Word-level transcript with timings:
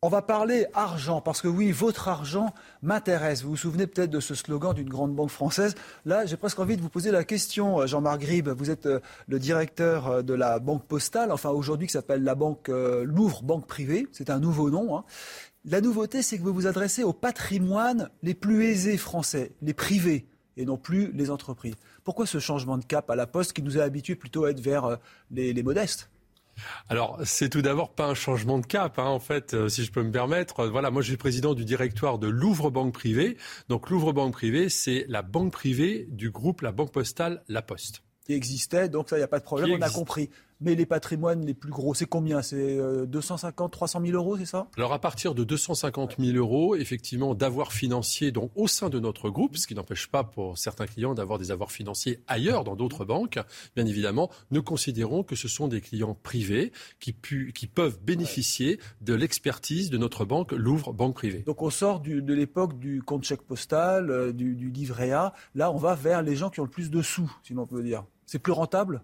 On 0.00 0.08
va 0.08 0.22
parler 0.22 0.66
argent, 0.74 1.20
parce 1.20 1.42
que 1.42 1.48
oui, 1.48 1.72
votre 1.72 2.06
argent 2.06 2.54
m'intéresse. 2.82 3.42
Vous 3.42 3.50
vous 3.50 3.56
souvenez 3.56 3.88
peut-être 3.88 4.10
de 4.10 4.20
ce 4.20 4.36
slogan 4.36 4.74
d'une 4.74 4.88
grande 4.88 5.12
banque 5.12 5.30
française. 5.30 5.74
Là, 6.06 6.24
j'ai 6.24 6.36
presque 6.36 6.60
envie 6.60 6.76
de 6.76 6.82
vous 6.82 6.88
poser 6.88 7.10
la 7.10 7.24
question, 7.24 7.84
Jean-Marc 7.84 8.20
Gribe. 8.20 8.50
Vous 8.50 8.70
êtes 8.70 8.86
euh, 8.86 9.00
le 9.26 9.40
directeur 9.40 10.06
euh, 10.06 10.22
de 10.22 10.34
la 10.34 10.60
banque 10.60 10.86
postale, 10.86 11.32
enfin 11.32 11.50
aujourd'hui 11.50 11.88
qui 11.88 11.94
s'appelle 11.94 12.22
la 12.22 12.36
banque 12.36 12.68
euh, 12.68 13.02
Louvre 13.02 13.42
Banque 13.42 13.66
Privée. 13.66 14.06
C'est 14.12 14.30
un 14.30 14.38
nouveau 14.38 14.70
nom. 14.70 14.96
Hein. 14.96 15.04
La 15.64 15.80
nouveauté, 15.80 16.22
c'est 16.22 16.38
que 16.38 16.42
vous 16.44 16.54
vous 16.54 16.68
adressez 16.68 17.02
au 17.02 17.12
patrimoine 17.12 18.08
les 18.22 18.34
plus 18.34 18.66
aisés 18.66 18.96
français, 18.96 19.52
les 19.62 19.74
privés, 19.74 20.26
et 20.56 20.64
non 20.64 20.76
plus 20.76 21.12
les 21.12 21.30
entreprises. 21.30 21.74
Pourquoi 22.04 22.26
ce 22.26 22.38
changement 22.38 22.78
de 22.78 22.84
cap 22.84 23.10
à 23.10 23.16
la 23.16 23.26
poste 23.26 23.52
qui 23.52 23.62
nous 23.62 23.78
a 23.78 23.82
habitués 23.82 24.16
plutôt 24.16 24.44
à 24.44 24.50
être 24.50 24.60
vers 24.60 24.98
les, 25.30 25.52
les 25.52 25.62
modestes? 25.62 26.10
Alors, 26.88 27.18
c'est 27.24 27.48
tout 27.48 27.62
d'abord 27.62 27.92
pas 27.92 28.06
un 28.06 28.14
changement 28.14 28.58
de 28.58 28.66
cap, 28.66 28.98
hein, 28.98 29.06
en 29.06 29.18
fait, 29.18 29.54
euh, 29.54 29.68
si 29.68 29.84
je 29.84 29.92
peux 29.92 30.02
me 30.02 30.10
permettre. 30.10 30.60
Euh, 30.60 30.70
voilà, 30.70 30.90
moi, 30.90 31.02
je 31.02 31.08
suis 31.08 31.16
président 31.16 31.54
du 31.54 31.64
directoire 31.64 32.18
de 32.18 32.28
Louvre 32.28 32.70
Banque 32.70 32.92
Privée. 32.92 33.36
Donc, 33.68 33.90
Louvre 33.90 34.12
Banque 34.12 34.32
Privée, 34.32 34.68
c'est 34.68 35.06
la 35.08 35.22
banque 35.22 35.52
privée 35.52 36.06
du 36.10 36.30
groupe 36.30 36.60
La 36.60 36.72
Banque 36.72 36.92
Postale 36.92 37.42
La 37.48 37.62
Poste. 37.62 38.02
Qui 38.26 38.34
existait, 38.34 38.88
donc 38.88 39.08
ça, 39.08 39.16
il 39.16 39.20
n'y 39.20 39.24
a 39.24 39.28
pas 39.28 39.40
de 39.40 39.44
problème, 39.44 39.78
on 39.78 39.82
a 39.82 39.90
compris. 39.90 40.30
Mais 40.64 40.76
les 40.76 40.86
patrimoines 40.86 41.44
les 41.44 41.54
plus 41.54 41.70
gros, 41.72 41.92
c'est 41.92 42.06
combien? 42.06 42.40
C'est 42.40 42.78
euh, 42.78 43.04
250, 43.04 43.72
300 43.72 44.00
000 44.04 44.12
euros, 44.16 44.36
c'est 44.36 44.46
ça? 44.46 44.68
Alors, 44.76 44.92
à 44.92 45.00
partir 45.00 45.34
de 45.34 45.42
250 45.42 46.16
000 46.20 46.36
euros, 46.36 46.76
effectivement, 46.76 47.34
d'avoir 47.34 47.72
financier 47.72 48.30
donc, 48.30 48.52
au 48.54 48.68
sein 48.68 48.88
de 48.88 49.00
notre 49.00 49.28
groupe, 49.28 49.56
ce 49.56 49.66
qui 49.66 49.74
n'empêche 49.74 50.06
pas 50.06 50.22
pour 50.22 50.56
certains 50.58 50.86
clients 50.86 51.14
d'avoir 51.14 51.38
des 51.40 51.50
avoirs 51.50 51.72
financiers 51.72 52.20
ailleurs, 52.28 52.62
dans 52.62 52.76
d'autres 52.76 53.04
banques, 53.04 53.40
bien 53.74 53.86
évidemment, 53.86 54.30
nous 54.52 54.62
considérons 54.62 55.24
que 55.24 55.34
ce 55.34 55.48
sont 55.48 55.66
des 55.66 55.80
clients 55.80 56.14
privés 56.22 56.70
qui, 57.00 57.12
pu- 57.12 57.52
qui 57.52 57.66
peuvent 57.66 57.98
bénéficier 58.00 58.78
de 59.00 59.14
l'expertise 59.14 59.90
de 59.90 59.98
notre 59.98 60.24
banque 60.24 60.52
Louvre 60.52 60.92
Banque 60.92 61.14
Privée. 61.16 61.40
Donc 61.44 61.60
on 61.62 61.70
sort 61.70 61.98
du- 62.00 62.22
de 62.22 62.34
l'époque 62.34 62.78
du 62.78 63.02
compte 63.02 63.24
chèque 63.24 63.42
postal, 63.42 64.10
euh, 64.10 64.32
du, 64.32 64.54
du 64.54 64.70
livret 64.70 65.10
A. 65.10 65.32
Là, 65.56 65.72
on 65.72 65.76
va 65.76 65.96
vers 65.96 66.22
les 66.22 66.36
gens 66.36 66.50
qui 66.50 66.60
ont 66.60 66.64
le 66.64 66.70
plus 66.70 66.90
de 66.90 67.02
sous, 67.02 67.30
si 67.42 67.52
l'on 67.52 67.66
peut 67.66 67.82
dire. 67.82 68.04
C'est 68.26 68.38
plus 68.38 68.52
rentable? 68.52 69.02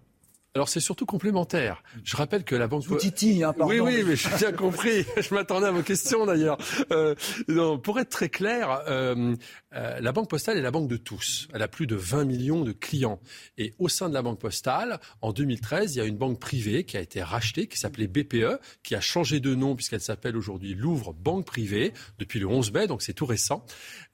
Alors, 0.55 0.67
c'est 0.67 0.79
surtout 0.79 1.05
complémentaire. 1.05 1.83
Je 2.03 2.17
rappelle 2.17 2.43
que 2.43 2.55
la 2.55 2.67
banque... 2.67 2.83
Vous 2.83 2.95
titille, 2.97 3.43
hein, 3.43 3.53
pardon. 3.53 3.71
Oui, 3.71 3.79
oui, 3.79 4.03
mais 4.05 4.15
j'ai 4.15 4.29
bien 4.37 4.51
compris. 4.51 5.05
Je 5.17 5.33
m'attendais 5.35 5.67
à 5.67 5.71
vos 5.71 5.83
questions 5.83 6.25
d'ailleurs. 6.25 6.57
Euh, 6.91 7.13
non, 7.47 7.77
pour 7.77 7.99
être 7.99 8.09
très 8.09 8.29
clair, 8.29 8.81
euh, 8.87 9.35
euh, 9.75 9.99
la 9.99 10.11
Banque 10.11 10.27
Postale 10.27 10.57
est 10.57 10.61
la 10.61 10.71
banque 10.71 10.87
de 10.87 10.97
tous. 10.97 11.47
Elle 11.53 11.61
a 11.61 11.67
plus 11.67 11.85
de 11.85 11.95
20 11.95 12.25
millions 12.25 12.63
de 12.63 12.71
clients. 12.71 13.19
Et 13.59 13.75
au 13.77 13.89
sein 13.89 14.09
de 14.09 14.13
la 14.15 14.23
Banque 14.23 14.39
Postale, 14.39 14.99
en 15.21 15.31
2013, 15.33 15.95
il 15.95 15.97
y 15.99 16.01
a 16.01 16.05
une 16.05 16.17
banque 16.17 16.39
privée 16.39 16.83
qui 16.83 16.97
a 16.97 17.01
été 17.01 17.21
rachetée, 17.21 17.67
qui 17.67 17.77
s'appelait 17.77 18.07
BPE, 18.07 18.59
qui 18.81 18.95
a 18.95 19.01
changé 19.01 19.39
de 19.39 19.53
nom 19.53 19.75
puisqu'elle 19.75 20.01
s'appelle 20.01 20.35
aujourd'hui 20.35 20.73
Louvre 20.73 21.13
Banque 21.13 21.45
Privée 21.45 21.93
depuis 22.17 22.39
le 22.39 22.47
11 22.47 22.73
mai, 22.73 22.87
donc 22.87 23.03
c'est 23.03 23.13
tout 23.13 23.27
récent, 23.27 23.63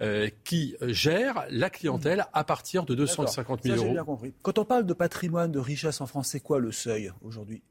euh, 0.02 0.30
qui 0.44 0.76
gère 0.82 1.46
la 1.50 1.70
clientèle 1.70 2.26
à 2.34 2.44
partir 2.44 2.84
de 2.84 2.94
250 2.94 3.64
000 3.64 3.76
Ça, 3.76 3.80
j'ai 3.80 3.86
euros. 3.86 3.94
bien 3.94 4.04
compris. 4.04 4.34
Quand 4.42 4.60
on 4.60 4.66
parle 4.66 4.86
de 4.86 4.94
patrimoine, 4.94 5.52
de 5.52 5.60
richesse 5.60 6.02
en 6.02 6.08
France, 6.08 6.25
c'est 6.26 6.42
quoi 6.42 6.60
le 6.60 6.72
seuil 6.72 7.12
aujourd'hui? 7.22 7.62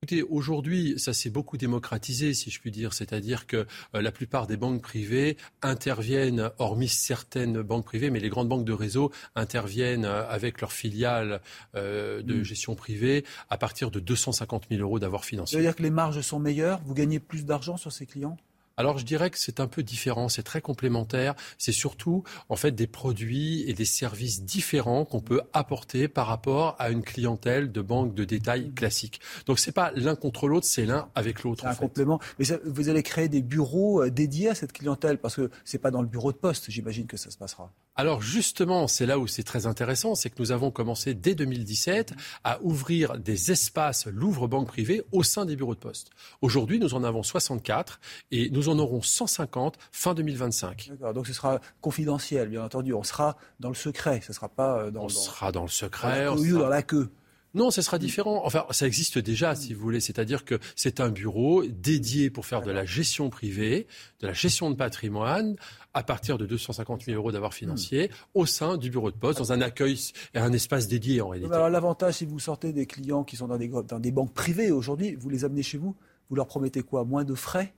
Écoutez, 0.00 0.22
aujourd'hui, 0.22 0.94
ça 0.96 1.12
s'est 1.12 1.28
beaucoup 1.28 1.56
démocratisé, 1.56 2.32
si 2.32 2.50
je 2.50 2.60
puis 2.60 2.70
dire. 2.70 2.94
C'est-à-dire 2.94 3.48
que 3.48 3.66
euh, 3.96 4.00
la 4.00 4.12
plupart 4.12 4.46
des 4.46 4.56
banques 4.56 4.80
privées 4.80 5.36
interviennent, 5.60 6.52
hormis 6.58 6.86
certaines 6.86 7.62
banques 7.62 7.84
privées, 7.84 8.10
mais 8.10 8.20
les 8.20 8.28
grandes 8.28 8.48
banques 8.48 8.64
de 8.64 8.72
réseau 8.72 9.10
interviennent 9.34 10.04
euh, 10.04 10.24
avec 10.28 10.60
leurs 10.60 10.70
filiales 10.70 11.40
euh, 11.74 12.22
de 12.22 12.34
Mm. 12.36 12.44
gestion 12.44 12.76
privée 12.76 13.24
à 13.50 13.58
partir 13.58 13.90
de 13.90 13.98
250 13.98 14.66
000 14.70 14.82
euros 14.82 15.00
d'avoir 15.00 15.24
financier. 15.24 15.58
veut 15.58 15.64
dire 15.64 15.74
que 15.74 15.82
les 15.82 15.90
marges 15.90 16.20
sont 16.20 16.38
meilleures, 16.38 16.80
vous 16.84 16.94
gagnez 16.94 17.18
plus 17.18 17.44
d'argent 17.44 17.76
sur 17.76 17.90
ces 17.90 18.06
clients? 18.06 18.36
Alors 18.78 18.96
je 18.96 19.04
dirais 19.04 19.28
que 19.28 19.38
c'est 19.38 19.58
un 19.58 19.66
peu 19.66 19.82
différent, 19.82 20.28
c'est 20.28 20.44
très 20.44 20.60
complémentaire. 20.60 21.34
C'est 21.58 21.72
surtout 21.72 22.22
en 22.48 22.54
fait 22.54 22.70
des 22.70 22.86
produits 22.86 23.68
et 23.68 23.74
des 23.74 23.84
services 23.84 24.44
différents 24.44 25.04
qu'on 25.04 25.20
peut 25.20 25.42
apporter 25.52 26.06
par 26.06 26.28
rapport 26.28 26.76
à 26.78 26.90
une 26.90 27.02
clientèle 27.02 27.72
de 27.72 27.80
banque 27.82 28.14
de 28.14 28.24
détail 28.24 28.72
classique. 28.72 29.20
Donc 29.46 29.58
c'est 29.58 29.72
pas 29.72 29.90
l'un 29.96 30.14
contre 30.14 30.46
l'autre, 30.46 30.64
c'est 30.66 30.86
l'un 30.86 31.08
avec 31.16 31.42
l'autre. 31.42 31.66
Un 31.66 31.74
fait. 31.74 31.80
complément. 31.80 32.20
Mais 32.38 32.44
ça- 32.44 32.58
vous 32.64 32.88
allez 32.88 33.02
créer 33.02 33.28
des 33.28 33.42
bureaux 33.42 34.02
euh, 34.04 34.10
dédiés 34.10 34.50
à 34.50 34.54
cette 34.54 34.72
clientèle? 34.72 35.18
Parce 35.18 35.34
que 35.34 35.50
c'est 35.64 35.78
pas 35.78 35.90
dans 35.90 36.00
le 36.02 36.08
bureau 36.08 36.30
de 36.30 36.36
poste, 36.38 36.70
j'imagine 36.70 37.06
que 37.08 37.16
ça 37.16 37.30
se 37.32 37.36
passera. 37.36 37.72
Alors 38.00 38.22
justement, 38.22 38.86
c'est 38.86 39.06
là 39.06 39.18
où 39.18 39.26
c'est 39.26 39.42
très 39.42 39.66
intéressant, 39.66 40.14
c'est 40.14 40.30
que 40.30 40.36
nous 40.38 40.52
avons 40.52 40.70
commencé 40.70 41.14
dès 41.14 41.34
2017 41.34 42.12
à 42.44 42.60
ouvrir 42.62 43.18
des 43.18 43.50
espaces 43.50 44.06
Louvre 44.06 44.46
Banque 44.46 44.68
Privée 44.68 45.02
au 45.10 45.24
sein 45.24 45.44
des 45.44 45.56
bureaux 45.56 45.74
de 45.74 45.80
poste. 45.80 46.10
Aujourd'hui, 46.40 46.78
nous 46.78 46.94
en 46.94 47.02
avons 47.02 47.24
64 47.24 47.98
et 48.30 48.50
nous 48.50 48.68
en 48.68 48.78
aurons 48.78 49.02
150 49.02 49.78
fin 49.90 50.14
2025. 50.14 50.90
D'accord. 50.90 51.12
Donc 51.12 51.26
ce 51.26 51.32
sera 51.32 51.60
confidentiel, 51.80 52.48
bien 52.50 52.62
entendu. 52.62 52.94
On 52.94 53.02
sera 53.02 53.36
dans 53.58 53.68
le 53.70 53.74
secret. 53.74 54.20
Ce 54.24 54.32
sera 54.32 54.48
pas 54.48 54.78
euh, 54.78 54.90
dans, 54.92 55.00
On 55.00 55.02
dans- 55.04 55.08
sera 55.08 55.50
dans 55.50 55.62
le 55.62 55.66
dans 55.66 55.72
secret. 55.72 56.28
on 56.28 56.36
sera- 56.36 56.58
dans 56.60 56.68
la 56.68 56.82
queue. 56.84 57.10
Non, 57.54 57.70
ce 57.70 57.82
sera 57.82 57.98
différent. 57.98 58.42
Enfin, 58.44 58.66
ça 58.70 58.86
existe 58.86 59.18
déjà, 59.18 59.54
si 59.54 59.74
vous 59.74 59.80
voulez. 59.80 60.00
C'est-à-dire 60.00 60.44
que 60.44 60.58
c'est 60.76 61.00
un 61.00 61.08
bureau 61.08 61.64
dédié 61.66 62.30
pour 62.30 62.46
faire 62.46 62.62
de 62.62 62.70
la 62.70 62.84
gestion 62.84 63.30
privée, 63.30 63.86
de 64.20 64.26
la 64.26 64.32
gestion 64.32 64.70
de 64.70 64.76
patrimoine, 64.76 65.56
à 65.94 66.02
partir 66.02 66.38
de 66.38 66.46
250 66.46 67.04
000 67.04 67.16
euros 67.16 67.32
d'avoir 67.32 67.54
financier, 67.54 68.10
au 68.34 68.46
sein 68.46 68.76
du 68.76 68.90
bureau 68.90 69.10
de 69.10 69.16
poste, 69.16 69.38
dans 69.38 69.52
un 69.52 69.60
accueil 69.60 69.98
et 70.34 70.38
un 70.38 70.52
espace 70.52 70.88
dédié 70.88 71.20
en 71.20 71.28
réalité. 71.28 71.52
Alors 71.52 71.70
l'avantage, 71.70 72.14
si 72.14 72.26
vous 72.26 72.38
sortez 72.38 72.72
des 72.72 72.86
clients 72.86 73.24
qui 73.24 73.36
sont 73.36 73.48
dans 73.48 73.58
des, 73.58 73.68
dans 73.68 73.98
des 73.98 74.12
banques 74.12 74.34
privées 74.34 74.70
aujourd'hui, 74.70 75.14
vous 75.14 75.30
les 75.30 75.44
amenez 75.44 75.62
chez 75.62 75.78
vous, 75.78 75.96
vous 76.28 76.36
leur 76.36 76.46
promettez 76.46 76.82
quoi? 76.82 77.04
Moins 77.04 77.24
de 77.24 77.34
frais? 77.34 77.74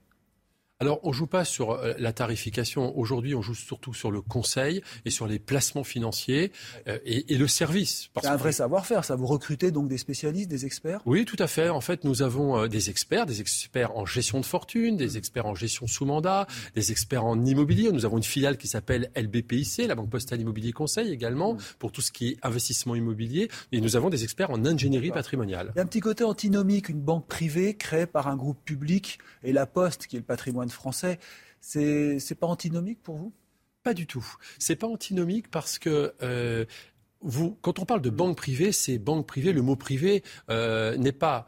Alors, 0.82 0.98
on 1.02 1.12
joue 1.12 1.26
pas 1.26 1.44
sur 1.44 1.72
euh, 1.72 1.92
la 1.98 2.14
tarification. 2.14 2.96
Aujourd'hui, 2.98 3.34
on 3.34 3.42
joue 3.42 3.54
surtout 3.54 3.92
sur 3.92 4.10
le 4.10 4.22
conseil 4.22 4.80
et 5.04 5.10
sur 5.10 5.26
les 5.26 5.38
placements 5.38 5.84
financiers 5.84 6.52
euh, 6.88 6.98
et, 7.04 7.34
et 7.34 7.36
le 7.36 7.46
service. 7.48 8.08
C'est 8.22 8.26
un 8.26 8.32
que- 8.36 8.38
vrai 8.40 8.52
savoir-faire, 8.52 9.04
ça. 9.04 9.14
Vous 9.14 9.26
recrutez 9.26 9.72
donc 9.72 9.88
des 9.88 9.98
spécialistes, 9.98 10.48
des 10.48 10.64
experts? 10.64 11.02
Oui, 11.04 11.26
tout 11.26 11.36
à 11.38 11.48
fait. 11.48 11.68
En 11.68 11.82
fait, 11.82 12.04
nous 12.04 12.22
avons 12.22 12.56
euh, 12.60 12.66
des 12.66 12.88
experts, 12.88 13.26
des 13.26 13.42
experts 13.42 13.94
en 13.94 14.06
gestion 14.06 14.40
de 14.40 14.46
fortune, 14.46 14.96
des 14.96 15.18
experts 15.18 15.44
en 15.44 15.54
gestion 15.54 15.86
sous 15.86 16.06
mandat, 16.06 16.46
des 16.74 16.90
experts 16.92 17.26
en 17.26 17.44
immobilier. 17.44 17.92
Nous 17.92 18.06
avons 18.06 18.16
une 18.16 18.22
filiale 18.22 18.56
qui 18.56 18.66
s'appelle 18.66 19.10
LBPIC, 19.14 19.86
la 19.86 19.94
Banque 19.94 20.08
Postale 20.08 20.40
Immobilier 20.40 20.72
Conseil 20.72 21.12
également, 21.12 21.58
pour 21.78 21.92
tout 21.92 22.00
ce 22.00 22.10
qui 22.10 22.28
est 22.30 22.36
investissement 22.42 22.94
immobilier. 22.94 23.50
Et 23.72 23.82
nous 23.82 23.96
avons 23.96 24.08
des 24.08 24.24
experts 24.24 24.50
en 24.50 24.64
ingénierie 24.64 25.10
patrimoniale. 25.10 25.72
Il 25.74 25.76
y 25.76 25.80
a 25.80 25.82
un 25.82 25.86
petit 25.86 26.00
côté 26.00 26.24
antinomique, 26.24 26.88
une 26.88 27.02
banque 27.02 27.26
privée 27.26 27.76
créée 27.76 28.06
par 28.06 28.28
un 28.28 28.36
groupe 28.36 28.64
public 28.64 29.18
et 29.42 29.52
la 29.52 29.66
Poste, 29.66 30.06
qui 30.06 30.16
est 30.16 30.20
le 30.20 30.24
patrimoine 30.24 30.69
français. 30.70 31.18
C'est 31.60 32.38
pas 32.38 32.46
antinomique 32.46 33.02
pour 33.02 33.16
vous? 33.16 33.32
Pas 33.82 33.94
du 33.94 34.06
tout. 34.06 34.26
C'est 34.58 34.76
pas 34.76 34.86
antinomique 34.86 35.50
parce 35.50 35.78
que 35.78 36.14
euh, 36.22 36.64
quand 37.62 37.78
on 37.78 37.84
parle 37.84 38.02
de 38.02 38.10
banque 38.10 38.36
privée, 38.36 38.72
c'est 38.72 38.98
banque 38.98 39.26
privée. 39.26 39.52
Le 39.52 39.62
mot 39.62 39.76
privé 39.76 40.22
euh, 40.50 40.96
n'est 40.96 41.12
pas 41.12 41.46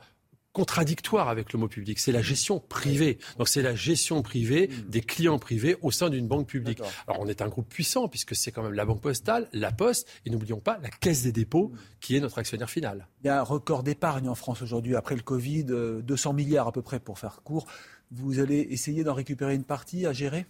contradictoire 0.52 1.28
avec 1.28 1.52
le 1.52 1.58
mot 1.58 1.68
public. 1.68 1.98
C'est 1.98 2.12
la 2.12 2.22
gestion 2.22 2.60
privée. 2.60 3.18
Donc 3.38 3.48
c'est 3.48 3.62
la 3.62 3.74
gestion 3.74 4.22
privée 4.22 4.68
des 4.88 5.00
clients 5.00 5.38
privés 5.38 5.76
au 5.82 5.90
sein 5.90 6.10
d'une 6.10 6.28
banque 6.28 6.46
publique. 6.46 6.80
Alors 7.06 7.20
on 7.20 7.28
est 7.28 7.42
un 7.42 7.48
groupe 7.48 7.68
puissant 7.68 8.08
puisque 8.08 8.36
c'est 8.36 8.52
quand 8.52 8.62
même 8.62 8.74
la 8.74 8.84
banque 8.84 9.00
postale, 9.00 9.48
la 9.52 9.72
poste 9.72 10.08
et 10.26 10.30
n'oublions 10.30 10.60
pas 10.60 10.78
la 10.82 10.90
caisse 10.90 11.22
des 11.22 11.32
dépôts 11.32 11.72
qui 12.00 12.16
est 12.16 12.20
notre 12.20 12.38
actionnaire 12.38 12.70
final. 12.70 13.08
Il 13.22 13.28
y 13.28 13.30
a 13.30 13.40
un 13.40 13.42
record 13.42 13.82
d'épargne 13.82 14.28
en 14.28 14.34
France 14.34 14.62
aujourd'hui, 14.62 14.96
après 14.96 15.14
le 15.14 15.22
Covid, 15.22 15.66
euh, 15.70 16.02
200 16.02 16.32
milliards 16.32 16.68
à 16.68 16.72
peu 16.72 16.82
près 16.82 17.00
pour 17.00 17.18
faire 17.18 17.42
court. 17.42 17.66
Vous 18.10 18.40
allez 18.40 18.58
essayer 18.70 19.04
d'en 19.04 19.14
récupérer 19.14 19.54
une 19.54 19.64
partie 19.64 20.06
à 20.06 20.12
gérer? 20.12 20.46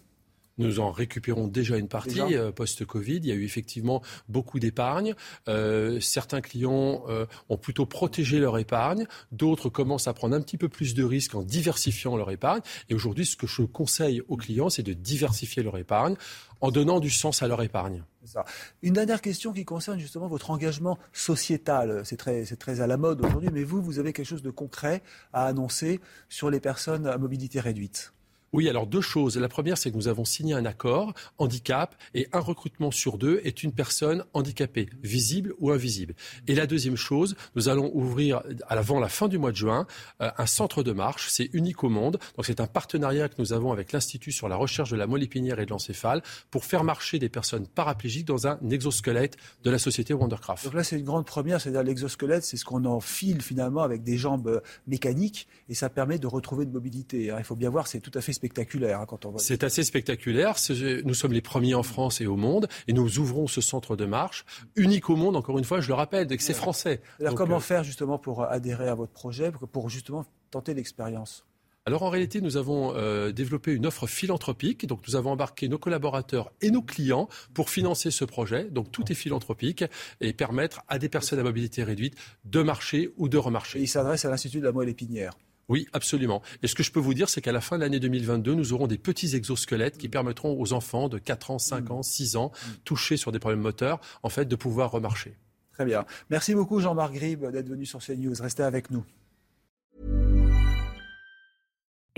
Nous 0.58 0.80
en 0.80 0.90
récupérons 0.90 1.48
déjà 1.48 1.76
une 1.76 1.88
partie 1.88 2.14
Déjà 2.14 2.26
euh, 2.26 2.52
post-Covid. 2.52 3.16
Il 3.16 3.26
y 3.26 3.32
a 3.32 3.34
eu 3.34 3.44
effectivement 3.44 4.02
beaucoup 4.28 4.58
d'épargne. 4.58 5.14
Euh, 5.48 6.00
certains 6.00 6.40
clients 6.40 7.04
euh, 7.08 7.26
ont 7.48 7.56
plutôt 7.56 7.86
protégé 7.86 8.38
leur 8.38 8.58
épargne. 8.58 9.06
D'autres 9.30 9.70
commencent 9.70 10.08
à 10.08 10.14
prendre 10.14 10.36
un 10.36 10.40
petit 10.40 10.58
peu 10.58 10.68
plus 10.68 10.94
de 10.94 11.04
risques 11.04 11.34
en 11.34 11.42
diversifiant 11.42 12.16
leur 12.16 12.30
épargne. 12.30 12.60
Et 12.88 12.94
aujourd'hui, 12.94 13.24
ce 13.24 13.36
que 13.36 13.46
je 13.46 13.62
conseille 13.62 14.22
aux 14.28 14.36
clients, 14.36 14.68
c'est 14.68 14.82
de 14.82 14.92
diversifier 14.92 15.62
leur 15.62 15.78
épargne 15.78 16.16
en 16.60 16.70
donnant 16.70 17.00
du 17.00 17.10
sens 17.10 17.42
à 17.42 17.48
leur 17.48 17.62
épargne. 17.62 18.04
Ça. 18.24 18.44
Une 18.82 18.94
dernière 18.94 19.20
question 19.20 19.52
qui 19.52 19.64
concerne 19.64 19.98
justement 19.98 20.28
votre 20.28 20.50
engagement 20.50 20.98
sociétal. 21.12 22.02
C'est 22.04 22.16
très, 22.16 22.44
c'est 22.44 22.56
très 22.56 22.80
à 22.80 22.86
la 22.86 22.96
mode 22.96 23.24
aujourd'hui, 23.24 23.50
mais 23.52 23.64
vous, 23.64 23.82
vous 23.82 23.98
avez 23.98 24.12
quelque 24.12 24.26
chose 24.26 24.42
de 24.42 24.50
concret 24.50 25.02
à 25.32 25.46
annoncer 25.46 26.00
sur 26.28 26.50
les 26.50 26.60
personnes 26.60 27.06
à 27.06 27.18
mobilité 27.18 27.58
réduite? 27.58 28.12
Oui, 28.52 28.68
alors 28.68 28.86
deux 28.86 29.00
choses. 29.00 29.38
La 29.38 29.48
première, 29.48 29.78
c'est 29.78 29.90
que 29.90 29.96
nous 29.96 30.08
avons 30.08 30.26
signé 30.26 30.52
un 30.52 30.66
accord 30.66 31.14
handicap 31.38 31.96
et 32.12 32.28
un 32.32 32.40
recrutement 32.40 32.90
sur 32.90 33.16
deux 33.16 33.40
est 33.44 33.62
une 33.62 33.72
personne 33.72 34.24
handicapée, 34.34 34.90
visible 35.02 35.54
ou 35.58 35.70
invisible. 35.70 36.14
Et 36.46 36.54
la 36.54 36.66
deuxième 36.66 36.96
chose, 36.96 37.34
nous 37.56 37.70
allons 37.70 37.90
ouvrir 37.94 38.42
avant 38.68 39.00
la 39.00 39.08
fin 39.08 39.28
du 39.28 39.38
mois 39.38 39.52
de 39.52 39.56
juin 39.56 39.86
euh, 40.20 40.30
un 40.36 40.44
centre 40.44 40.82
de 40.82 40.92
marche. 40.92 41.28
C'est 41.30 41.48
unique 41.54 41.82
au 41.82 41.88
monde. 41.88 42.18
Donc 42.36 42.44
c'est 42.44 42.60
un 42.60 42.66
partenariat 42.66 43.30
que 43.30 43.36
nous 43.38 43.54
avons 43.54 43.72
avec 43.72 43.90
l'Institut 43.92 44.32
sur 44.32 44.50
la 44.50 44.56
recherche 44.56 44.90
de 44.90 44.96
la 44.96 45.06
moelle 45.06 45.22
épinière 45.22 45.58
et 45.58 45.64
de 45.64 45.70
l'encéphale 45.70 46.22
pour 46.50 46.66
faire 46.66 46.84
marcher 46.84 47.18
des 47.18 47.30
personnes 47.30 47.66
paraplégiques 47.66 48.26
dans 48.26 48.46
un 48.46 48.58
exosquelette 48.68 49.38
de 49.64 49.70
la 49.70 49.78
société 49.78 50.12
Wondercraft. 50.12 50.64
Donc 50.64 50.74
là, 50.74 50.84
c'est 50.84 50.98
une 50.98 51.06
grande 51.06 51.24
première, 51.24 51.58
c'est-à-dire 51.58 51.84
l'exosquelette, 51.84 52.44
c'est 52.44 52.58
ce 52.58 52.66
qu'on 52.66 52.84
enfile 52.84 53.40
finalement 53.40 53.80
avec 53.82 54.02
des 54.02 54.18
jambes 54.18 54.48
euh, 54.48 54.60
mécaniques 54.86 55.48
et 55.70 55.74
ça 55.74 55.88
permet 55.88 56.18
de 56.18 56.26
retrouver 56.26 56.66
de 56.66 56.70
mobilité. 56.70 57.30
hein. 57.30 57.36
Il 57.38 57.44
faut 57.44 57.56
bien 57.56 57.70
voir, 57.70 57.86
c'est 57.86 58.00
tout 58.00 58.10
à 58.14 58.20
fait 58.20 58.41
spectaculaire 58.42 59.00
hein, 59.00 59.06
quand 59.06 59.24
on 59.24 59.30
voit. 59.30 59.40
C'est 59.40 59.62
assez 59.62 59.84
spectaculaire. 59.84 60.56
Nous 61.04 61.14
sommes 61.14 61.32
les 61.32 61.40
premiers 61.40 61.74
en 61.74 61.84
France 61.84 62.20
et 62.20 62.26
au 62.26 62.36
monde, 62.36 62.66
et 62.88 62.92
nous 62.92 63.18
ouvrons 63.20 63.46
ce 63.46 63.60
centre 63.60 63.94
de 63.94 64.04
marche 64.04 64.44
unique 64.74 65.10
au 65.10 65.16
monde. 65.16 65.36
Encore 65.36 65.58
une 65.58 65.64
fois, 65.64 65.80
je 65.80 65.86
le 65.86 65.94
rappelle, 65.94 66.26
que 66.26 66.42
c'est 66.42 66.52
français. 66.52 67.00
Donc, 67.20 67.36
comment 67.36 67.58
euh, 67.58 67.60
faire 67.60 67.84
justement 67.84 68.18
pour 68.18 68.42
adhérer 68.44 68.88
à 68.88 68.94
votre 68.96 69.12
projet, 69.12 69.52
pour, 69.52 69.88
justement 69.88 70.24
tenter 70.50 70.74
l'expérience? 70.74 71.44
Alors 71.84 72.02
en 72.02 72.10
réalité, 72.10 72.40
nous 72.40 72.56
avons 72.56 72.94
euh, 72.96 73.32
développé 73.32 73.72
une 73.72 73.86
offre 73.86 74.06
philanthropique. 74.06 74.86
Donc 74.86 75.00
nous 75.06 75.16
avons 75.16 75.30
embarqué 75.30 75.68
nos 75.68 75.78
collaborateurs 75.78 76.52
et 76.60 76.70
nos 76.70 76.82
clients 76.82 77.28
pour 77.54 77.70
financer 77.70 78.10
ce 78.10 78.24
projet. 78.24 78.64
Donc 78.70 78.90
tout 78.90 79.10
est 79.10 79.16
philanthropique 79.16 79.84
et 80.20 80.32
permettre 80.32 80.82
à 80.88 80.98
des 80.98 81.08
personnes 81.08 81.38
à 81.38 81.42
mobilité 81.42 81.82
réduite 81.84 82.14
de 82.44 82.62
marcher 82.62 83.12
ou 83.16 83.28
de 83.28 83.36
Et 83.36 83.40
remarcher. 83.40 83.80
il 83.80 83.88
s'adresse 83.88 84.24
à 84.24 84.30
l'Institut 84.30 84.60
de 84.60 84.64
la 84.64 84.72
moelle 84.72 84.88
épinière. 84.88 85.32
Oui, 85.72 85.88
absolument. 85.94 86.42
Et 86.62 86.66
ce 86.66 86.74
que 86.74 86.82
je 86.82 86.92
peux 86.92 87.00
vous 87.00 87.14
dire, 87.14 87.30
c'est 87.30 87.40
qu'à 87.40 87.50
la 87.50 87.62
fin 87.62 87.76
de 87.76 87.80
l'année 87.80 87.98
2022, 87.98 88.52
nous 88.52 88.74
aurons 88.74 88.86
des 88.86 88.98
petits 88.98 89.34
exosquelettes 89.34 89.96
qui 89.96 90.10
permettront 90.10 90.60
aux 90.60 90.74
enfants 90.74 91.08
de 91.08 91.16
4 91.16 91.50
ans, 91.50 91.58
5 91.58 91.90
ans, 91.90 92.02
6 92.02 92.36
ans, 92.36 92.52
touchés 92.84 93.16
sur 93.16 93.32
des 93.32 93.38
problèmes 93.38 93.62
moteurs, 93.62 93.98
en 94.22 94.28
fait, 94.28 94.44
de 94.44 94.54
pouvoir 94.54 94.90
remarcher. 94.90 95.34
Très 95.72 95.86
bien. 95.86 96.04
Merci 96.28 96.54
beaucoup 96.54 96.78
Jean-Marc 96.80 97.14
Gribe 97.14 97.46
d'être 97.50 97.70
venu 97.70 97.86
sur 97.86 98.00
CNews. 98.00 98.34
Restez 98.38 98.64
avec 98.64 98.90
nous. 98.90 99.02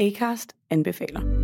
Acast 0.01 0.57
anbefaler. 0.73 1.44